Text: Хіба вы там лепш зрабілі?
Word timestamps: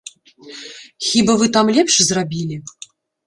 Хіба 1.09 1.35
вы 1.43 1.49
там 1.57 1.65
лепш 1.79 1.99
зрабілі? 2.09 2.57